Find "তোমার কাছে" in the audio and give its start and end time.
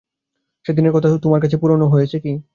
1.23-1.57